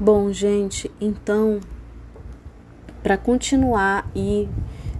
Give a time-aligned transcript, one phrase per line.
[0.00, 1.58] Bom, gente, então,
[3.02, 4.48] para continuar e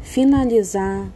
[0.01, 1.09] finalizar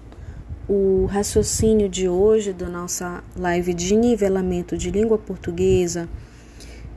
[0.69, 6.08] o raciocínio de hoje da nossa live de nivelamento de língua portuguesa,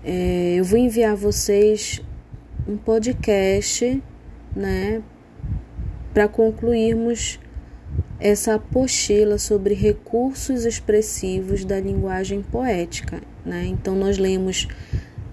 [0.03, 2.03] é, eu vou enviar a vocês
[2.67, 4.04] um podcast,
[4.56, 5.02] né,
[6.13, 7.40] para concluirmos
[8.20, 13.65] essa apostila sobre recursos expressivos da linguagem poética, né?
[13.65, 14.67] Então nós lemos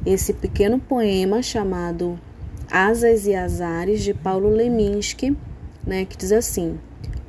[0.05, 2.19] esse pequeno poema chamado
[2.71, 5.37] Asas e Azares de Paulo Leminski,
[5.87, 6.79] né, que diz assim: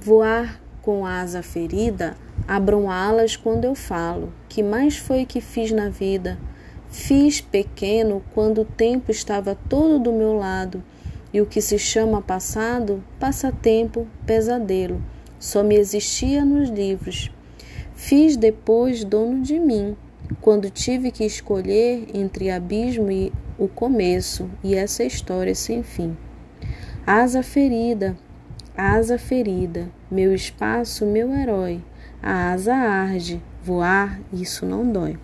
[0.01, 2.17] Voar com asa ferida,
[2.47, 4.33] abram alas quando eu falo.
[4.49, 6.37] Que mais foi que fiz na vida?
[6.89, 10.83] Fiz pequeno quando o tempo estava todo do meu lado,
[11.33, 15.01] e o que se chama passado, passatempo, pesadelo,
[15.39, 17.31] só me existia nos livros.
[17.95, 19.95] Fiz depois dono de mim,
[20.41, 26.17] quando tive que escolher entre abismo e o começo, e essa história sem fim.
[27.05, 28.17] Asa ferida,
[28.75, 31.81] asa ferida, meu espaço, meu herói.
[32.21, 35.17] A asa arde, voar, isso não dói.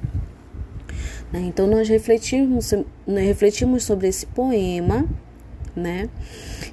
[1.32, 1.42] Né?
[1.42, 2.73] Então nós refletimos,
[3.08, 5.08] nós refletimos sobre esse poema,
[5.76, 6.10] né?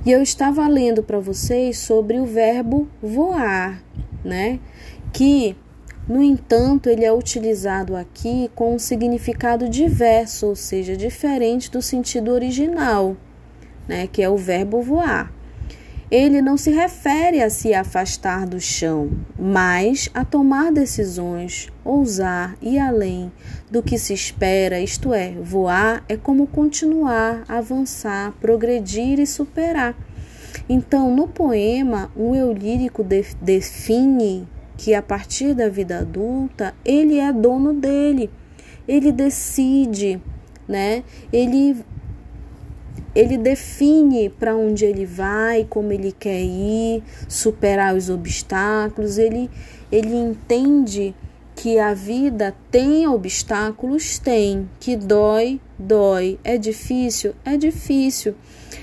[0.04, 3.82] E eu estava lendo para vocês sobre o verbo voar,
[4.24, 4.58] né?
[5.12, 5.56] Que
[6.08, 12.30] no entanto, ele é utilizado aqui com um significado diverso, ou seja, diferente do sentido
[12.30, 13.16] original,
[13.88, 15.32] né, que é o verbo voar.
[16.08, 22.78] Ele não se refere a se afastar do chão, mas a tomar decisões, ousar e
[22.78, 23.32] além
[23.68, 29.96] do que se espera, isto é, voar é como continuar, avançar, progredir e superar.
[30.68, 33.04] Então, no poema, o eu lírico
[33.42, 38.30] define que a partir da vida adulta ele é dono dele,
[38.86, 40.20] ele decide,
[40.68, 41.02] né?
[41.32, 41.76] Ele
[43.14, 49.50] ele define para onde ele vai, como ele quer ir, superar os obstáculos, ele,
[49.90, 51.14] ele entende
[51.54, 58.34] que a vida tem obstáculos, tem, que dói, dói, é difícil, é difícil,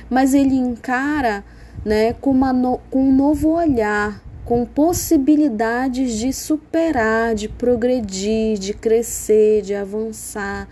[0.10, 1.46] mas ele encara
[1.86, 8.74] né, com, uma no, com um novo olhar, com possibilidades de superar, de progredir, de
[8.74, 10.68] crescer, de avançar,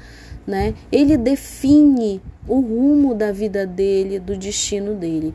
[0.45, 0.73] né?
[0.91, 5.33] Ele define o rumo da vida dele, do destino dele.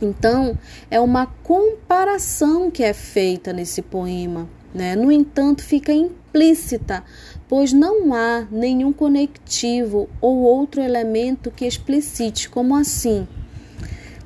[0.00, 0.56] Então,
[0.90, 4.94] é uma comparação que é feita nesse poema, né?
[4.94, 7.02] No entanto, fica implícita,
[7.48, 13.26] pois não há nenhum conectivo ou outro elemento que explicite como assim.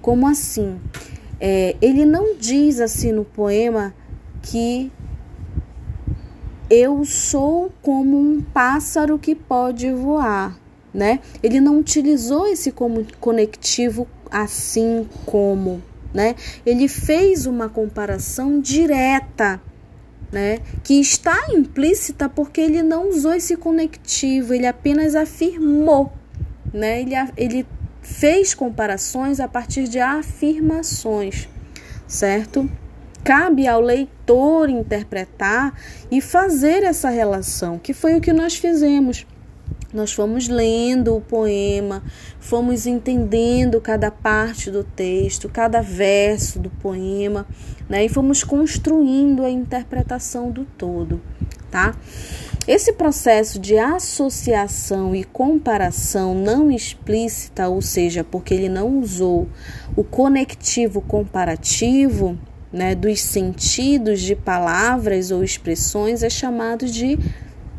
[0.03, 0.81] Como assim?
[1.41, 3.95] É, ele não diz assim no poema
[4.43, 4.93] que
[6.69, 10.57] eu sou como um pássaro que pode voar,
[10.93, 11.19] né?
[11.43, 15.83] Ele não utilizou esse como conectivo assim como,
[16.15, 16.37] né?
[16.65, 19.61] Ele fez uma comparação direta,
[20.31, 20.59] né?
[20.85, 26.13] Que está implícita porque ele não usou esse conectivo, ele apenas afirmou,
[26.73, 27.01] né?
[27.01, 27.67] Ele, ele
[28.03, 31.49] fez comparações a partir de afirmações,
[32.07, 32.69] certo?
[33.23, 35.75] Cabe ao leitor interpretar
[36.11, 39.27] e fazer essa relação, que foi o que nós fizemos.
[39.93, 42.03] Nós fomos lendo o poema,
[42.39, 47.45] fomos entendendo cada parte do texto, cada verso do poema,
[47.89, 48.05] né?
[48.05, 51.21] E fomos construindo a interpretação do todo,
[51.71, 51.95] tá?
[52.69, 59.49] Esse processo de associação e comparação não explícita, ou seja, porque ele não usou
[59.97, 62.39] o conectivo comparativo
[62.73, 67.19] né, dos sentidos de palavras ou expressões, é chamado de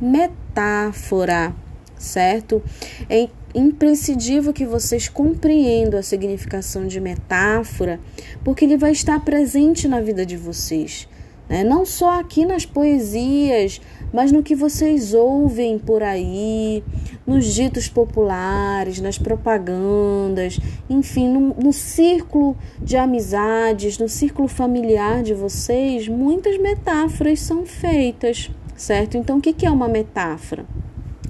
[0.02, 1.56] metáfora,
[1.98, 2.62] certo?
[3.08, 8.00] É imprescindível que vocês compreendam a significação de metáfora,
[8.44, 11.08] porque ele vai estar presente na vida de vocês.
[11.52, 11.66] Né?
[11.66, 13.82] Não só aqui nas poesias,
[14.14, 16.82] mas no que vocês ouvem por aí,
[17.28, 20.58] nos ditos populares, nas propagandas,
[20.90, 28.50] enfim, no, no círculo de amizades, no círculo familiar de vocês, muitas metáforas são feitas,
[28.78, 29.18] certo?
[29.18, 30.66] Então, o que é uma metáfora?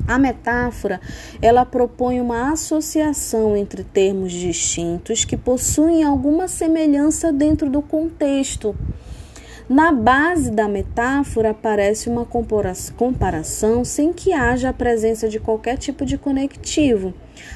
[0.07, 1.01] A metáfora,
[1.41, 8.75] ela propõe uma associação entre termos distintos que possuem alguma semelhança dentro do contexto.
[9.71, 12.27] Na base da metáfora aparece uma
[12.97, 17.13] comparação sem que haja a presença de qualquer tipo de conectivo.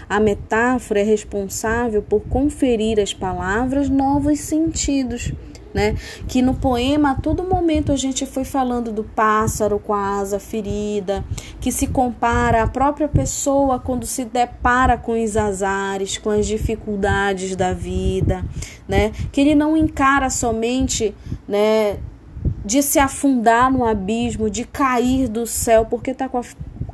[0.08, 5.34] A metáfora é responsável por conferir às palavras novos sentidos,
[5.76, 5.94] né?
[6.26, 10.40] Que no poema a todo momento a gente foi falando do pássaro com a asa
[10.40, 11.22] ferida,
[11.60, 17.58] que se compara à própria pessoa quando se depara com os azares, com as dificuldades
[17.58, 18.46] da vida,
[18.88, 19.12] né?
[19.34, 21.14] Que ele não encara somente,
[21.46, 21.98] né,
[22.64, 26.44] de se afundar no abismo, de cair do céu porque está com a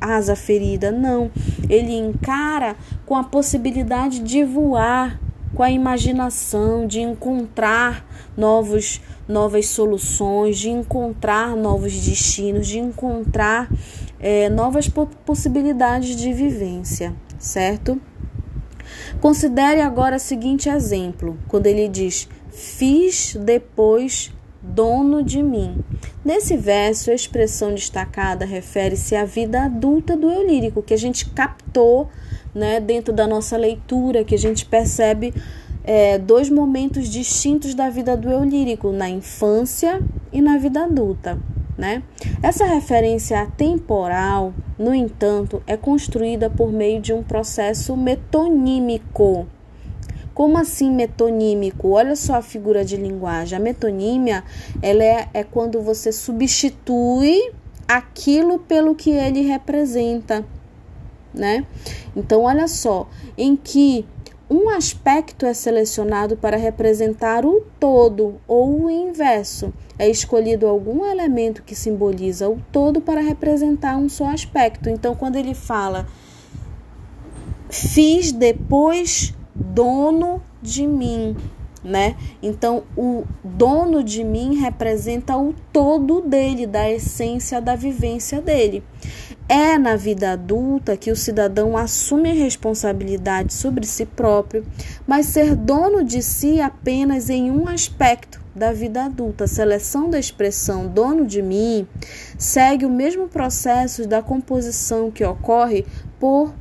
[0.00, 0.90] asa ferida.
[0.90, 1.30] Não,
[1.68, 2.74] ele encara
[3.06, 5.20] com a possibilidade de voar,
[5.54, 8.04] com a imaginação, de encontrar
[8.36, 13.70] novos, novas soluções, de encontrar novos destinos, de encontrar
[14.18, 14.88] é, novas
[15.24, 18.00] possibilidades de vivência, certo?
[19.20, 25.76] Considere agora o seguinte exemplo, quando ele diz: Fiz depois dono de mim.
[26.24, 31.28] Nesse verso, a expressão destacada refere-se à vida adulta do eu lírico, que a gente
[31.30, 32.08] captou
[32.54, 35.34] né, dentro da nossa leitura, que a gente percebe
[35.84, 40.00] é, dois momentos distintos da vida do eu lírico, na infância
[40.32, 41.38] e na vida adulta.
[41.76, 42.02] Né?
[42.42, 49.46] Essa referência temporal, no entanto, é construída por meio de um processo metonímico
[50.34, 51.90] como assim metonímico?
[51.90, 53.56] Olha só a figura de linguagem.
[53.56, 54.44] A metonímia
[54.80, 57.52] ela é, é quando você substitui
[57.86, 60.44] aquilo pelo que ele representa,
[61.34, 61.66] né?
[62.16, 64.06] Então, olha só, em que
[64.48, 69.72] um aspecto é selecionado para representar o todo ou o inverso.
[69.98, 74.88] É escolhido algum elemento que simboliza o todo para representar um só aspecto.
[74.88, 76.06] Então, quando ele fala
[77.72, 79.34] fiz depois
[79.72, 81.36] dono de mim,
[81.82, 82.16] né?
[82.42, 88.82] Então, o dono de mim representa o todo dele, da essência da vivência dele.
[89.48, 94.64] É na vida adulta que o cidadão assume a responsabilidade sobre si próprio,
[95.06, 99.44] mas ser dono de si apenas em um aspecto da vida adulta.
[99.44, 101.86] A seleção da expressão dono de mim
[102.38, 105.84] segue o mesmo processo da composição que ocorre
[106.20, 106.54] por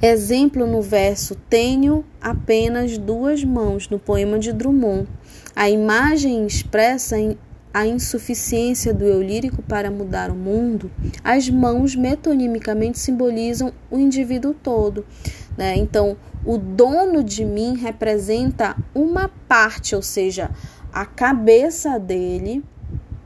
[0.00, 5.08] Exemplo no verso Tenho apenas duas mãos, no poema de Drummond.
[5.56, 7.16] A imagem expressa
[7.74, 10.88] a insuficiência do eu lírico para mudar o mundo.
[11.24, 15.04] As mãos metonimicamente simbolizam o indivíduo todo.
[15.56, 15.76] Né?
[15.76, 16.16] Então,
[16.46, 20.48] o dono de mim representa uma parte, ou seja,
[20.92, 22.62] a cabeça dele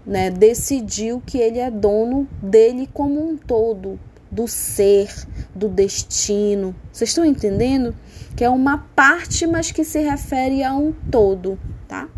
[0.07, 4.01] né, decidiu que ele é dono dele como um todo,
[4.33, 5.13] do ser,
[5.55, 6.75] do destino.
[6.91, 7.95] Vocês estão entendendo?
[8.35, 12.09] Que é uma parte, mas que se refere a um todo, tá?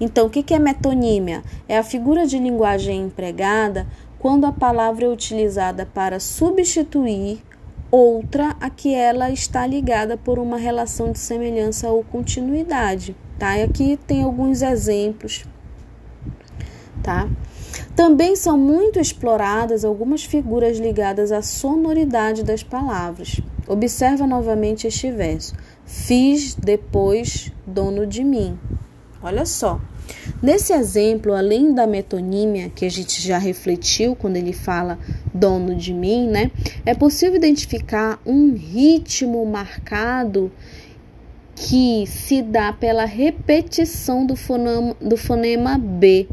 [0.00, 1.42] Então, o que é metonímia?
[1.68, 3.86] É a figura de linguagem empregada
[4.18, 7.42] quando a palavra é utilizada para substituir
[7.90, 13.58] outra a que ela está ligada por uma relação de semelhança ou continuidade, tá?
[13.58, 15.44] E aqui tem alguns exemplos,
[17.02, 17.28] tá?
[18.00, 23.42] Também são muito exploradas algumas figuras ligadas à sonoridade das palavras.
[23.68, 25.54] Observa novamente este verso:
[25.84, 28.58] Fiz depois dono de mim.
[29.22, 29.78] Olha só.
[30.42, 34.98] Nesse exemplo, além da metonímia, que a gente já refletiu quando ele fala
[35.34, 36.50] dono de mim, né?
[36.86, 40.50] É possível identificar um ritmo marcado
[41.54, 46.26] que se dá pela repetição do fonema, do fonema B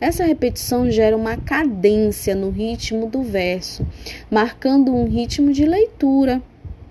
[0.00, 3.86] essa repetição gera uma cadência no ritmo do verso,
[4.30, 6.42] marcando um ritmo de leitura,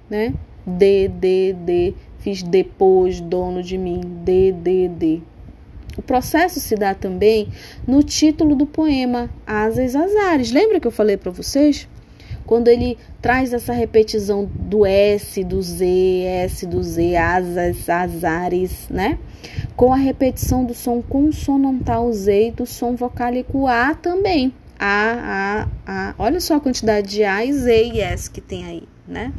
[0.09, 0.33] né?
[0.65, 5.21] D, D, D, fiz depois, dono de mim, D, D, D.
[5.97, 7.47] O processo se dá também
[7.87, 10.51] no título do poema Asas Azares.
[10.51, 11.87] Lembra que eu falei para vocês?
[12.45, 19.17] Quando ele traz essa repetição do S, do Z, S, do Z, asas, azares, né?
[19.75, 24.53] Com a repetição do som consonantal Z e do som vocálico A também.
[24.79, 26.15] A, A, A.
[26.17, 29.33] Olha só a quantidade de A e Z e S que tem aí, né?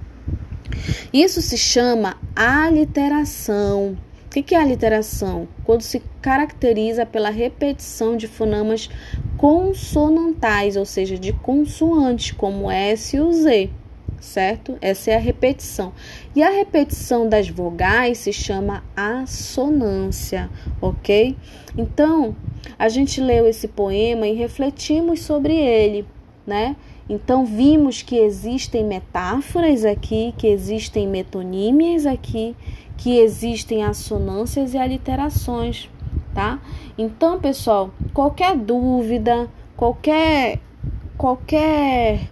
[1.13, 3.97] Isso se chama aliteração.
[4.37, 5.49] O que é aliteração?
[5.65, 8.91] Quando se caracteriza pela repetição de fonemas
[9.39, 13.71] consonantais, ou seja, de consoantes, como S e o Z,
[14.21, 14.77] certo?
[14.83, 15.91] Essa é a repetição.
[16.35, 20.51] E a repetição das vogais se chama assonância,
[20.83, 21.35] ok?
[21.75, 22.37] Então,
[22.79, 26.07] a gente leu esse poema e refletimos sobre ele,
[26.47, 26.77] né?
[27.09, 32.57] Então, vimos que existem metáforas aqui, que existem metonímias aqui,
[32.97, 35.89] que existem assonâncias e aliterações
[36.37, 36.61] tá?
[36.99, 40.61] Então, pessoal, qualquer dúvida, qualquer
[41.17, 42.29] qualquer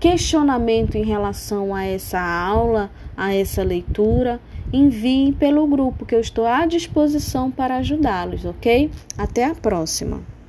[0.00, 4.40] questionamento em relação a essa aula, a essa leitura,
[4.72, 8.90] enviem pelo grupo que eu estou à disposição para ajudá-los, ok?
[9.18, 10.37] Até a próxima!